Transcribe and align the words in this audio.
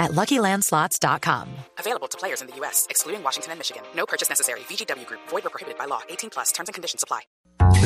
at 0.00 0.10
LuckyLandSlots.com. 0.12 1.46
Available 1.78 2.08
to 2.08 2.18
players 2.18 2.40
in 2.42 2.48
the 2.48 2.56
U.S., 2.60 2.86
excluding 2.90 3.22
Washington 3.22 3.52
and 3.52 3.58
Michigan. 3.60 3.82
No 3.94 4.06
purchase 4.06 4.28
necessary. 4.28 4.60
VGW 4.68 5.06
Group. 5.06 5.20
Void 5.30 5.44
or 5.46 5.50
prohibited 5.50 5.78
by 5.78 5.84
law. 5.86 6.00
18 6.08 6.30
plus. 6.30 6.50
Terms 6.52 6.68
and 6.68 6.74
conditions 6.74 7.04
apply. 7.04 7.20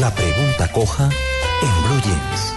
La 0.00 0.10
pregunta 0.14 0.72
coja 0.72 1.04
en 1.62 1.82
Blue 1.84 2.00
Jeans. 2.00 2.54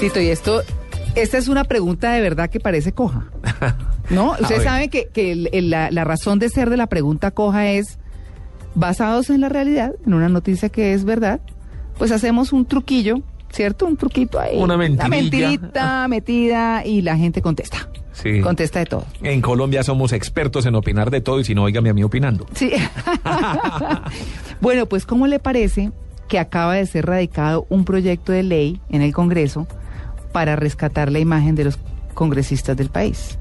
Tito, 0.00 0.20
y 0.20 0.28
esto, 0.30 0.62
esta 1.14 1.38
es 1.38 1.46
una 1.48 1.64
pregunta 1.64 2.12
de 2.12 2.20
verdad 2.20 2.50
que 2.50 2.58
parece 2.58 2.92
coja. 2.92 3.30
¿No? 4.10 4.32
Ustedes 4.40 4.64
saben 4.64 4.90
que, 4.90 5.06
que 5.08 5.30
el- 5.32 5.48
el- 5.52 5.70
la, 5.70 5.90
la 5.92 6.02
razón 6.04 6.38
de 6.40 6.48
ser 6.48 6.70
de 6.70 6.76
la 6.76 6.88
pregunta 6.88 7.30
coja 7.30 7.68
es 7.70 7.98
basados 8.74 9.30
en 9.30 9.40
la 9.42 9.48
realidad, 9.48 9.94
en 10.04 10.14
una 10.14 10.28
noticia 10.28 10.70
que 10.70 10.92
es 10.92 11.04
verdad, 11.04 11.40
pues 11.98 12.10
hacemos 12.10 12.52
un 12.52 12.66
truquillo, 12.66 13.16
¿cierto? 13.52 13.86
Un 13.86 13.96
truquito 13.96 14.40
ahí. 14.40 14.56
Una 14.58 14.76
mentirilla. 14.76 15.08
mentirita 15.08 16.08
metida 16.08 16.84
y 16.84 17.02
la 17.02 17.16
gente 17.16 17.40
contesta. 17.42 17.88
Sí. 18.12 18.40
Contesta 18.40 18.78
de 18.80 18.86
todo. 18.86 19.06
En 19.22 19.40
Colombia 19.40 19.82
somos 19.82 20.12
expertos 20.12 20.66
en 20.66 20.74
opinar 20.74 21.10
de 21.10 21.20
todo 21.20 21.40
y 21.40 21.44
si 21.44 21.54
no, 21.54 21.62
óigame 21.64 21.90
a 21.90 21.94
mí 21.94 22.02
opinando. 22.02 22.46
Sí. 22.54 22.70
bueno, 24.60 24.86
pues 24.86 25.06
¿cómo 25.06 25.26
le 25.26 25.38
parece 25.38 25.92
que 26.28 26.38
acaba 26.38 26.74
de 26.74 26.86
ser 26.86 27.06
radicado 27.06 27.66
un 27.68 27.84
proyecto 27.84 28.32
de 28.32 28.42
ley 28.42 28.80
en 28.90 29.02
el 29.02 29.12
Congreso 29.12 29.66
para 30.32 30.56
rescatar 30.56 31.10
la 31.12 31.18
imagen 31.18 31.54
de 31.54 31.64
los 31.64 31.78
congresistas 32.14 32.76
del 32.76 32.88
país? 32.90 33.38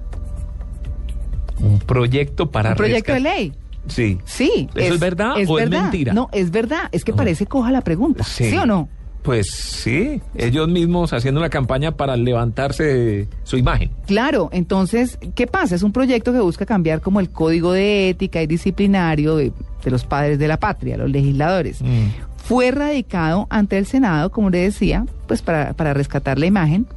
Un 1.60 1.80
proyecto 1.80 2.50
para 2.50 2.72
un 2.72 2.76
proyecto 2.76 3.14
de 3.14 3.20
ley. 3.20 3.54
Sí. 3.88 4.18
Sí. 4.26 4.70
¿Eso 4.76 4.94
es 4.96 5.00
verdad 5.00 5.34
o 5.48 5.60
es 5.60 5.70
mentira? 5.70 6.14
No, 6.14 6.30
es 6.32 6.52
verdad. 6.52 6.90
Es 6.92 7.04
que 7.04 7.12
No. 7.12 7.18
parece 7.18 7.46
coja 7.46 7.72
la 7.72 7.82
pregunta. 7.82 8.24
¿Sí, 8.24 8.50
Sí. 8.50 8.58
o 8.58 8.66
no? 8.66 8.90
Pues 9.22 9.48
sí, 9.52 10.20
ellos 10.36 10.68
mismos 10.68 11.14
haciendo 11.14 11.40
una 11.40 11.50
campaña 11.50 11.92
para 11.92 12.16
levantarse 12.16 12.84
de 12.84 13.28
su 13.44 13.58
imagen. 13.58 13.92
Claro, 14.08 14.50
entonces, 14.52 15.20
¿qué 15.36 15.46
pasa? 15.46 15.76
Es 15.76 15.84
un 15.84 15.92
proyecto 15.92 16.34
que 16.34 16.40
busca 16.40 16.66
cambiar 16.66 17.02
como 17.02 17.20
el 17.20 17.30
código 17.30 17.72
de 17.72 18.10
ética 18.10 18.42
y 18.42 18.48
disciplinario 18.48 19.36
de, 19.36 19.54
de 19.84 19.92
los 19.92 20.06
padres 20.06 20.40
de 20.40 20.48
la 20.48 20.58
patria, 20.58 20.98
los 20.98 21.10
legisladores. 21.10 21.82
Mm. 21.82 22.08
Fue 22.38 22.72
radicado 22.72 23.46
ante 23.52 23.78
el 23.78 23.86
Senado, 23.86 24.32
como 24.32 24.50
le 24.50 24.58
decía, 24.60 25.06
pues 25.28 25.44
para, 25.44 25.74
para 25.74 25.94
rescatar 25.94 26.40
la 26.40 26.48
imagen. 26.48 26.88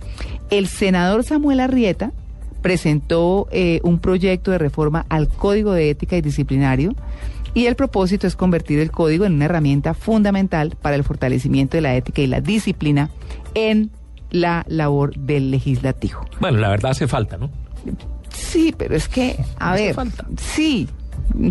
El 0.50 0.67
senador 0.67 1.25
Samuel 1.25 1.61
Arrieta 1.61 2.12
presentó 2.62 3.47
eh, 3.50 3.80
un 3.83 3.98
proyecto 3.98 4.50
de 4.50 4.56
reforma 4.56 5.05
al 5.11 5.28
Código 5.28 5.72
de 5.72 5.91
Ética 5.91 6.17
y 6.17 6.22
Disciplinario 6.22 6.95
y 7.55 7.66
el 7.66 7.77
propósito 7.77 8.27
es 8.27 8.36
convertir 8.36 8.78
el 8.80 8.91
código 8.91 9.24
en 9.24 9.34
una 9.34 9.44
herramienta 9.47 9.94
fundamental 9.94 10.77
para 10.80 10.97
el 10.97 11.05
fortalecimiento 11.05 11.77
de 11.77 11.80
la 11.83 11.94
ética 11.96 12.20
y 12.22 12.27
la 12.27 12.41
disciplina 12.41 13.11
en 13.55 13.91
la 14.30 14.64
labor 14.69 15.14
del 15.16 15.50
legislativo. 15.50 16.20
Bueno, 16.41 16.58
la 16.58 16.69
verdad 16.69 16.91
hace 16.91 17.06
falta, 17.06 17.36
¿no? 17.36 17.50
Sí, 18.30 18.74
pero 18.77 18.96
es 18.96 19.08
que, 19.08 19.36
a 19.58 19.72
Hace 19.72 19.84
ver, 19.86 19.94
falta. 19.94 20.27
sí, 20.36 20.88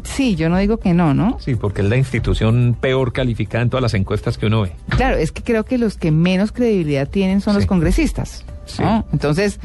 sí, 0.04 0.36
yo 0.36 0.50
no 0.50 0.58
digo 0.58 0.78
que 0.78 0.94
no, 0.94 1.14
¿no? 1.14 1.38
Sí, 1.40 1.56
porque 1.56 1.82
es 1.82 1.88
la 1.88 1.96
institución 1.96 2.76
peor 2.80 3.14
calificada 3.14 3.62
en 3.64 3.70
todas 3.70 3.82
las 3.84 3.94
encuestas 3.94 4.38
que 4.38 4.48
uno 4.48 4.62
ve. 4.64 4.74
Claro, 4.90 5.16
es 5.18 5.32
que 5.32 5.44
creo 5.44 5.64
que 5.64 5.78
los 5.78 5.96
que 5.98 6.12
menos 6.12 6.52
credibilidad 6.52 7.08
tienen 7.08 7.40
son 7.40 7.56
los 7.56 7.66
congresistas. 7.66 8.44
Sí. 8.66 8.82
¿no? 8.82 9.06
Entonces, 9.12 9.60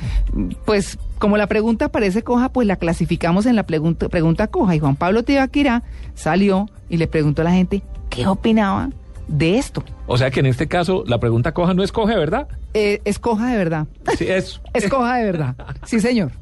pues 0.65 0.99
como 1.19 1.37
la 1.37 1.47
pregunta 1.47 1.89
parece 1.89 2.23
coja, 2.23 2.49
pues 2.49 2.67
la 2.67 2.77
clasificamos 2.77 3.47
en 3.47 3.56
la 3.56 3.65
pregunta, 3.65 4.09
pregunta 4.09 4.47
coja. 4.47 4.75
Y 4.75 4.78
Juan 4.78 4.97
Pablo 4.97 5.23
Tibaquirá 5.23 5.83
salió 6.15 6.69
y 6.89 6.97
le 6.97 7.06
preguntó 7.06 7.43
a 7.43 7.45
la 7.45 7.53
gente 7.53 7.83
qué 8.11 8.27
opinaba 8.27 8.91
de 9.28 9.59
esto. 9.59 9.84
O 10.06 10.17
sea 10.17 10.31
que 10.31 10.41
en 10.41 10.47
este 10.47 10.69
caso 10.69 11.05
la 11.06 11.19
pregunta 11.19 11.53
coja 11.53 11.75
no 11.75 11.83
es 11.83 11.93
coge, 11.93 12.17
¿verdad? 12.17 12.49
Eh, 12.75 13.00
es 13.05 13.19
coja 13.19 13.50
de 13.50 13.56
verdad. 13.56 13.87
Sí, 14.17 14.27
es. 14.28 14.61
Es 14.75 14.89
coja 14.89 15.17
de 15.17 15.25
verdad. 15.25 15.55
Sí, 15.84 16.00
señor. 16.00 16.33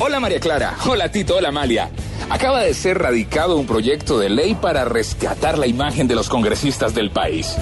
Hola 0.00 0.20
María 0.20 0.38
Clara, 0.38 0.74
hola 0.86 1.10
Tito, 1.10 1.36
hola 1.36 1.48
Amalia. 1.48 1.90
Acaba 2.30 2.60
de 2.62 2.74
ser 2.74 2.98
radicado 2.98 3.56
un 3.56 3.66
proyecto 3.66 4.18
de 4.18 4.28
ley 4.28 4.54
para 4.54 4.84
rescatar 4.84 5.58
la 5.58 5.66
imagen 5.66 6.06
de 6.06 6.14
los 6.14 6.28
congresistas 6.28 6.94
del 6.94 7.10
país. 7.10 7.56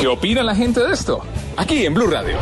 ¿Qué 0.00 0.06
opina 0.06 0.42
la 0.42 0.54
gente 0.54 0.80
de 0.80 0.92
esto? 0.92 1.22
Aquí 1.56 1.84
en 1.86 1.94
Blue 1.94 2.06
Radio. 2.06 2.36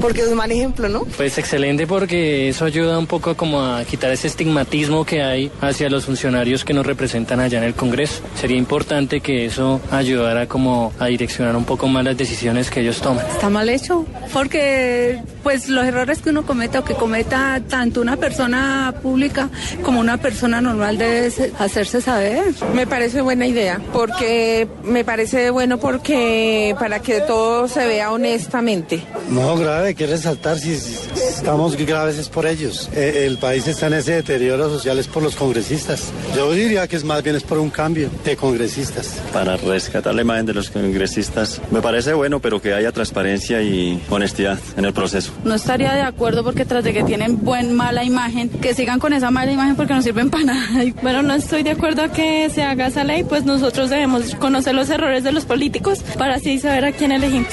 Porque 0.00 0.22
es 0.22 0.28
un 0.28 0.36
mal 0.36 0.50
ejemplo, 0.50 0.88
¿no? 0.88 1.04
Pues 1.16 1.36
excelente 1.38 1.86
porque 1.86 2.48
eso 2.48 2.64
ayuda 2.64 2.98
un 2.98 3.06
poco 3.06 3.36
como 3.36 3.60
a 3.62 3.84
quitar 3.84 4.10
ese 4.10 4.28
estigmatismo 4.28 5.04
que 5.04 5.22
hay 5.22 5.50
hacia 5.60 5.88
los 5.90 6.06
funcionarios 6.06 6.64
que 6.64 6.72
nos 6.72 6.86
representan 6.86 7.40
allá 7.40 7.58
en 7.58 7.64
el 7.64 7.74
Congreso. 7.74 8.22
Sería 8.40 8.56
importante 8.56 9.20
que 9.20 9.44
eso 9.46 9.80
ayudara 9.90 10.46
como 10.46 10.92
a 10.98 11.06
direccionar 11.06 11.54
un 11.56 11.64
poco 11.64 11.86
más 11.88 12.04
las 12.04 12.16
decisiones 12.16 12.70
que 12.70 12.80
ellos 12.80 13.00
toman. 13.00 13.26
Está 13.26 13.50
mal 13.50 13.68
hecho, 13.68 14.06
porque 14.32 15.20
pues 15.42 15.68
los 15.68 15.84
errores 15.84 16.20
que 16.20 16.30
uno 16.30 16.44
cometa 16.44 16.80
o 16.80 16.84
que 16.84 16.94
cometa 16.94 17.60
tanto 17.68 18.00
una 18.00 18.16
persona 18.16 18.94
pública 19.02 19.48
como 19.82 20.00
una 20.00 20.16
persona 20.16 20.60
normal 20.60 20.98
debe 20.98 21.30
se- 21.30 21.52
hacerse 21.58 22.00
saber. 22.00 22.42
Me 22.74 22.86
parece 22.86 23.20
buena 23.20 23.46
idea, 23.46 23.80
porque 23.92 24.66
me 24.84 25.04
parece 25.04 25.50
bueno 25.50 25.78
porque 25.78 26.74
para 26.78 27.00
que 27.00 27.20
todo 27.20 27.68
se 27.68 27.86
vea 27.86 28.10
honestamente. 28.12 29.02
No, 29.30 29.56
grave, 29.56 29.89
hay 29.90 29.94
que 29.96 30.06
resaltar 30.06 30.58
si, 30.58 30.76
si 30.76 30.94
estamos 31.28 31.76
graves 31.76 32.16
es 32.16 32.28
por 32.28 32.46
ellos. 32.46 32.88
Eh, 32.94 33.24
el 33.26 33.38
país 33.38 33.66
está 33.66 33.88
en 33.88 33.94
ese 33.94 34.12
deterioro 34.12 34.68
social 34.68 34.98
es 34.98 35.08
por 35.08 35.22
los 35.22 35.34
congresistas. 35.34 36.12
Yo 36.36 36.52
diría 36.52 36.86
que 36.86 36.94
es 36.96 37.02
más 37.04 37.22
bien 37.24 37.34
es 37.34 37.42
por 37.42 37.58
un 37.58 37.70
cambio 37.70 38.08
de 38.24 38.36
congresistas. 38.36 39.20
para 39.32 39.56
rescatar 39.56 40.14
la 40.14 40.22
imagen 40.22 40.46
de 40.46 40.54
los 40.54 40.70
congresistas. 40.70 41.60
Me 41.72 41.82
parece 41.82 42.12
bueno, 42.12 42.38
pero 42.40 42.60
que 42.62 42.72
haya 42.72 42.92
transparencia 42.92 43.62
y 43.62 44.00
honestidad 44.10 44.58
en 44.76 44.84
el 44.84 44.92
proceso. 44.92 45.32
No 45.42 45.54
estaría 45.54 45.92
de 45.94 46.02
acuerdo 46.02 46.44
porque 46.44 46.64
tras 46.64 46.84
de 46.84 46.92
que 46.92 47.02
tienen 47.02 47.42
buen 47.42 47.74
mala 47.74 48.04
imagen, 48.04 48.48
que 48.48 48.74
sigan 48.74 49.00
con 49.00 49.12
esa 49.12 49.32
mala 49.32 49.50
imagen 49.50 49.74
porque 49.74 49.92
no 49.94 50.02
sirven 50.02 50.30
para 50.30 50.44
nada. 50.54 50.84
Bueno, 51.02 51.22
no 51.22 51.34
estoy 51.34 51.64
de 51.64 51.70
acuerdo 51.70 52.02
a 52.02 52.12
que 52.12 52.48
se 52.50 52.62
haga 52.62 52.86
esa 52.86 53.02
ley, 53.02 53.24
pues 53.24 53.44
nosotros 53.44 53.90
debemos 53.90 54.36
conocer 54.36 54.74
los 54.74 54.88
errores 54.88 55.24
de 55.24 55.32
los 55.32 55.44
políticos 55.46 56.04
para 56.16 56.36
así 56.36 56.60
saber 56.60 56.84
a 56.84 56.92
quién 56.92 57.10
elegimos. 57.10 57.48